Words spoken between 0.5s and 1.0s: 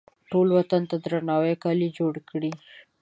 وطن ته